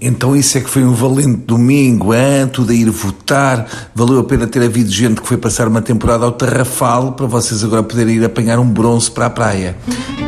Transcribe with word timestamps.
Então 0.00 0.34
isso 0.34 0.56
é 0.56 0.62
que 0.62 0.70
foi 0.70 0.82
um 0.82 0.94
valente 0.94 1.42
domingo, 1.46 2.14
hein? 2.14 2.48
tudo 2.50 2.72
ir 2.72 2.88
votar. 2.88 3.66
Valeu 3.94 4.18
a 4.20 4.24
pena 4.24 4.46
ter 4.46 4.62
havido 4.62 4.90
gente 4.90 5.20
que 5.20 5.28
foi 5.28 5.36
passar 5.36 5.68
uma 5.68 5.82
temporada 5.82 6.24
ao 6.24 6.32
Tarrafal 6.32 7.12
para 7.12 7.26
vocês 7.26 7.62
agora 7.62 7.82
poderem 7.82 8.16
ir 8.16 8.24
apanhar 8.24 8.58
um 8.58 8.66
bronze 8.66 9.10
para 9.10 9.26
a 9.26 9.30
praia. 9.30 9.76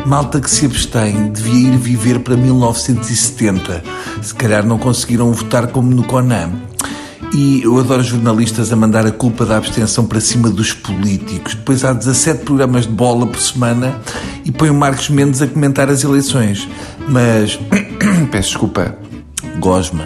Malta 0.05 0.39
que 0.39 0.51
se 0.51 0.67
abstém 0.67 1.31
devia 1.31 1.69
ir 1.69 1.77
viver 1.77 2.19
para 2.19 2.37
1970. 2.37 3.83
Se 4.21 4.35
calhar 4.35 4.63
não 4.63 4.77
conseguiram 4.77 5.31
votar 5.33 5.67
como 5.67 5.89
no 5.89 6.03
Conam. 6.03 6.51
E 7.33 7.63
eu 7.63 7.79
adoro 7.79 8.03
jornalistas 8.03 8.71
a 8.71 8.75
mandar 8.75 9.07
a 9.07 9.11
culpa 9.11 9.43
da 9.43 9.57
abstenção 9.57 10.05
para 10.05 10.21
cima 10.21 10.51
dos 10.51 10.71
políticos. 10.71 11.55
Depois 11.55 11.83
há 11.83 11.91
17 11.91 12.43
programas 12.43 12.85
de 12.85 12.91
bola 12.91 13.25
por 13.25 13.39
semana 13.39 13.99
e 14.45 14.51
põe 14.51 14.69
o 14.69 14.73
Marcos 14.75 15.09
Mendes 15.09 15.41
a 15.41 15.47
comentar 15.47 15.89
as 15.89 16.03
eleições. 16.03 16.69
Mas, 17.07 17.59
peço 18.29 18.49
desculpa, 18.49 18.95
gosma. 19.59 20.05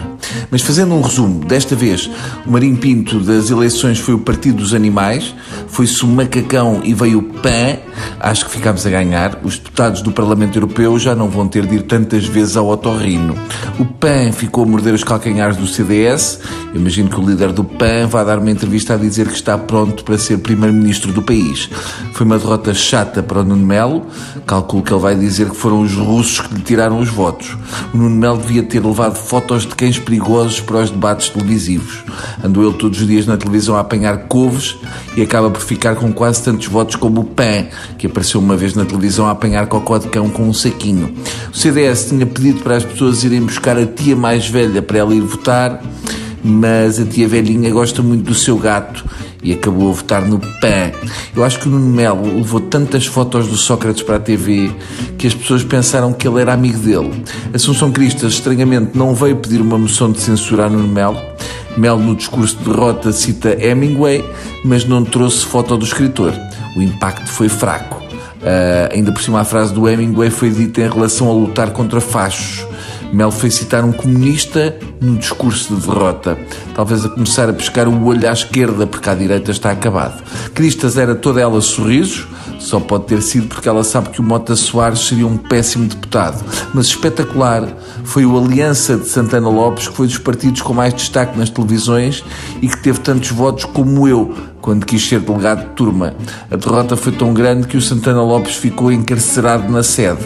Mas 0.50 0.62
fazendo 0.62 0.94
um 0.94 1.00
resumo, 1.00 1.44
desta 1.44 1.74
vez 1.74 2.10
o 2.46 2.50
Marinho 2.50 2.76
Pinto 2.76 3.20
das 3.20 3.50
eleições 3.50 3.98
foi 3.98 4.14
o 4.14 4.18
Partido 4.18 4.58
dos 4.58 4.74
Animais, 4.74 5.34
foi-se 5.68 6.04
o 6.04 6.08
macacão 6.08 6.80
e 6.84 6.94
veio 6.94 7.18
o 7.18 7.22
PAN, 7.22 7.78
acho 8.20 8.46
que 8.46 8.52
ficámos 8.52 8.86
a 8.86 8.90
ganhar. 8.90 9.38
Os 9.42 9.58
deputados 9.58 10.02
do 10.02 10.12
Parlamento 10.12 10.56
Europeu 10.56 10.98
já 10.98 11.14
não 11.14 11.28
vão 11.28 11.46
ter 11.48 11.66
de 11.66 11.76
ir 11.76 11.82
tantas 11.82 12.26
vezes 12.26 12.56
ao 12.56 12.68
otorrino. 12.68 13.34
O 13.78 13.84
PAN 13.84 14.32
ficou 14.32 14.64
a 14.64 14.66
morder 14.66 14.94
os 14.94 15.04
calcanhares 15.04 15.56
do 15.56 15.66
CDS. 15.66 16.40
Imagino 16.74 17.08
que 17.08 17.20
o 17.20 17.24
líder 17.24 17.52
do 17.52 17.64
PAN 17.64 18.06
vá 18.08 18.24
dar 18.24 18.38
uma 18.38 18.50
entrevista 18.50 18.94
a 18.94 18.96
dizer 18.96 19.26
que 19.26 19.34
está 19.34 19.56
pronto 19.56 20.04
para 20.04 20.18
ser 20.18 20.38
primeiro-ministro 20.38 21.12
do 21.12 21.22
país. 21.22 21.68
Foi 22.12 22.26
uma 22.26 22.38
derrota 22.38 22.74
chata 22.74 23.22
para 23.22 23.40
o 23.40 23.44
Nuno 23.44 23.66
Melo. 23.66 24.06
Calculo 24.46 24.82
que 24.82 24.92
ele 24.92 25.00
vai 25.00 25.14
dizer 25.14 25.50
que 25.50 25.56
foram 25.56 25.80
os 25.80 25.94
russos 25.94 26.40
que 26.40 26.54
lhe 26.54 26.60
tiraram 26.60 26.98
os 26.98 27.08
votos. 27.08 27.56
O 27.92 27.96
Nuno 27.96 28.16
Melo 28.16 28.38
devia 28.38 28.62
ter 28.62 28.84
levado 28.84 29.16
fotos 29.16 29.62
de 29.62 29.74
cães 29.74 29.98
perigosos 29.98 30.60
para 30.60 30.78
os 30.78 30.90
debates 30.90 31.28
televisivos. 31.28 32.04
Andou 32.42 32.64
ele 32.64 32.78
todos 32.78 33.00
os 33.00 33.06
dias 33.06 33.26
na 33.26 33.36
televisão 33.36 33.76
a 33.76 33.80
apanhar 33.80 34.26
couves 34.28 34.76
e 35.16 35.22
acaba 35.22 35.50
por 35.50 35.60
ficar 35.60 35.96
com 35.96 36.12
quase 36.12 36.42
tantos 36.42 36.66
votos 36.66 36.96
como 36.96 37.20
o 37.20 37.24
PAN, 37.24 37.66
que 37.96 38.06
apareceu 38.06 38.40
uma 38.40 38.56
vez 38.56 38.74
na 38.74 38.84
televisão 38.84 39.26
a 39.26 39.30
apanhar 39.30 39.66
cocó 39.66 39.98
de 39.98 40.08
cão 40.08 40.28
com 40.28 40.48
um 40.48 40.52
saquinho. 40.52 41.14
O 41.52 41.56
CDS 41.56 42.08
tinha 42.08 42.26
pedido 42.26 42.60
para 42.62 42.76
as 42.76 42.84
pessoas 42.84 43.24
irem 43.24 43.42
buscar 43.42 43.78
a 43.78 43.86
tia 43.86 44.16
mais 44.16 44.48
velha 44.48 44.82
para 44.82 44.98
ela 44.98 45.14
ir 45.14 45.20
votar, 45.20 45.82
mas 46.42 47.00
a 47.00 47.04
tia 47.04 47.26
velhinha 47.26 47.70
gosta 47.70 48.02
muito 48.02 48.24
do 48.24 48.34
seu 48.34 48.56
gato 48.58 49.04
e 49.42 49.52
acabou 49.52 49.90
a 49.90 49.92
votar 49.92 50.26
no 50.26 50.38
PAN. 50.38 50.92
Eu 51.34 51.44
acho 51.44 51.60
que 51.60 51.68
o 51.68 51.70
Nuno 51.70 51.90
Melo 51.90 52.36
levou 52.36 52.60
tantas 52.60 53.06
fotos 53.06 53.46
do 53.46 53.56
Sócrates 53.56 54.02
para 54.02 54.16
a 54.16 54.20
TV 54.20 54.70
que 55.16 55.26
as 55.26 55.34
pessoas 55.34 55.62
pensaram 55.62 56.12
que 56.12 56.26
ele 56.26 56.40
era 56.40 56.52
amigo 56.52 56.78
dele. 56.78 57.24
Assunção 57.52 57.90
Cristas, 57.90 58.34
estranhamente, 58.34 58.96
não 58.96 59.14
veio 59.14 59.36
pedir 59.36 59.60
uma 59.60 59.78
moção 59.78 60.10
de 60.10 60.20
censura 60.20 60.66
a 60.66 60.68
Nuno 60.68 60.88
Melo. 60.88 61.18
Melo, 61.78 62.00
no 62.00 62.16
discurso 62.16 62.56
de 62.56 62.64
derrota, 62.64 63.12
cita 63.12 63.56
Hemingway, 63.58 64.24
mas 64.64 64.84
não 64.84 65.04
trouxe 65.04 65.46
foto 65.46 65.76
do 65.76 65.84
escritor. 65.84 66.34
O 66.76 66.82
impacto 66.82 67.28
foi 67.28 67.48
fraco. 67.48 68.02
Uh, 68.38 68.92
ainda 68.92 69.12
por 69.12 69.22
cima, 69.22 69.40
a 69.40 69.44
frase 69.44 69.72
do 69.72 69.88
Hemingway 69.88 70.30
foi 70.30 70.50
dita 70.50 70.80
em 70.80 70.88
relação 70.88 71.28
a 71.30 71.32
lutar 71.32 71.70
contra 71.70 72.00
fachos. 72.00 72.66
Mel 73.12 73.30
foi 73.30 73.50
citar 73.50 73.84
um 73.84 73.92
comunista 73.92 74.76
no 75.00 75.16
discurso 75.16 75.74
de 75.74 75.86
derrota, 75.86 76.38
talvez 76.74 77.04
a 77.04 77.08
começar 77.08 77.48
a 77.48 77.52
pescar 77.52 77.88
o 77.88 78.04
olho 78.04 78.28
à 78.28 78.32
esquerda, 78.32 78.86
porque 78.86 79.08
à 79.08 79.14
direita 79.14 79.50
está 79.50 79.70
acabado. 79.70 80.22
Cristas 80.54 80.98
era 80.98 81.14
toda 81.14 81.40
ela 81.40 81.60
sorrisos, 81.60 82.26
só 82.58 82.80
pode 82.80 83.04
ter 83.04 83.22
sido 83.22 83.46
porque 83.46 83.68
ela 83.68 83.84
sabe 83.84 84.10
que 84.10 84.20
o 84.20 84.22
Mota 84.22 84.54
Soares 84.56 85.00
seria 85.00 85.26
um 85.26 85.36
péssimo 85.36 85.86
deputado. 85.88 86.44
Mas 86.74 86.86
espetacular 86.86 87.66
foi 88.04 88.26
o 88.26 88.36
Aliança 88.36 88.96
de 88.96 89.06
Santana 89.06 89.48
Lopes, 89.48 89.88
que 89.88 89.94
foi 89.94 90.06
dos 90.06 90.18
partidos 90.18 90.62
com 90.62 90.74
mais 90.74 90.92
destaque 90.92 91.38
nas 91.38 91.50
televisões 91.50 92.24
e 92.60 92.68
que 92.68 92.82
teve 92.82 93.00
tantos 93.00 93.30
votos 93.30 93.64
como 93.64 94.08
eu, 94.08 94.34
quando 94.60 94.84
quis 94.84 95.06
ser 95.06 95.20
delegado 95.20 95.68
de 95.68 95.74
turma. 95.74 96.14
A 96.50 96.56
derrota 96.56 96.96
foi 96.96 97.12
tão 97.12 97.32
grande 97.32 97.66
que 97.66 97.76
o 97.76 97.82
Santana 97.82 98.22
Lopes 98.22 98.56
ficou 98.56 98.90
encarcerado 98.90 99.70
na 99.70 99.82
sede. 99.82 100.20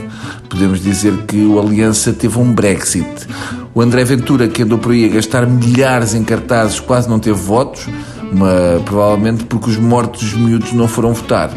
Podemos 0.48 0.82
dizer 0.82 1.16
que 1.26 1.44
o 1.44 1.60
Aliança 1.60 2.12
teve 2.12 2.38
um 2.38 2.52
Brexit. 2.52 3.26
O 3.74 3.80
André 3.80 4.04
Ventura, 4.04 4.48
que 4.48 4.62
andou 4.62 4.78
por 4.78 4.92
aí 4.92 5.06
a 5.06 5.08
gastar 5.08 5.46
milhares 5.46 6.14
em 6.14 6.22
cartazes, 6.22 6.78
quase 6.78 7.08
não 7.08 7.18
teve 7.18 7.38
votos, 7.38 7.86
uma, 8.30 8.82
provavelmente 8.84 9.44
porque 9.44 9.70
os 9.70 9.76
mortos 9.76 10.22
dos 10.22 10.34
miúdos 10.34 10.72
não 10.72 10.88
foram 10.88 11.14
votar. 11.14 11.50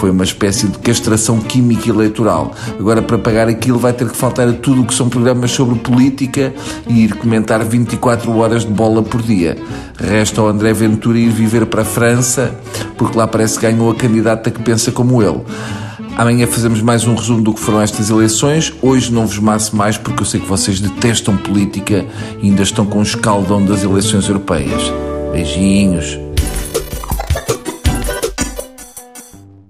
Foi 0.00 0.10
uma 0.10 0.24
espécie 0.24 0.66
de 0.66 0.78
castração 0.78 1.38
química 1.40 1.90
eleitoral. 1.90 2.54
Agora, 2.78 3.02
para 3.02 3.18
pagar 3.18 3.48
aquilo, 3.48 3.78
vai 3.78 3.92
ter 3.92 4.08
que 4.08 4.16
faltar 4.16 4.48
a 4.48 4.52
tudo 4.54 4.80
o 4.80 4.86
que 4.86 4.94
são 4.94 5.10
programas 5.10 5.50
sobre 5.50 5.78
política 5.78 6.54
e 6.88 7.04
ir 7.04 7.12
comentar 7.16 7.62
24 7.62 8.34
horas 8.34 8.64
de 8.64 8.72
bola 8.72 9.02
por 9.02 9.20
dia. 9.20 9.58
Resta 9.98 10.40
ao 10.40 10.48
André 10.48 10.72
Ventura 10.72 11.18
ir 11.18 11.28
viver 11.28 11.66
para 11.66 11.82
a 11.82 11.84
França, 11.84 12.58
porque 12.96 13.14
lá 13.14 13.26
parece 13.26 13.58
que 13.58 13.70
ganhou 13.70 13.90
a 13.90 13.94
candidata 13.94 14.50
que 14.50 14.62
pensa 14.62 14.90
como 14.90 15.22
ele. 15.22 15.42
Amanhã 16.16 16.46
fazemos 16.46 16.80
mais 16.80 17.06
um 17.06 17.14
resumo 17.14 17.42
do 17.42 17.52
que 17.52 17.60
foram 17.60 17.82
estas 17.82 18.08
eleições. 18.08 18.72
Hoje 18.80 19.12
não 19.12 19.26
vos 19.26 19.38
maço 19.38 19.76
mais 19.76 19.98
porque 19.98 20.22
eu 20.22 20.26
sei 20.26 20.40
que 20.40 20.46
vocês 20.46 20.80
detestam 20.80 21.36
política 21.36 22.06
e 22.40 22.46
ainda 22.46 22.62
estão 22.62 22.86
com 22.86 23.00
o 23.00 23.02
escaldão 23.02 23.62
das 23.62 23.82
eleições 23.84 24.26
europeias. 24.26 24.82
Beijinhos. 25.30 26.29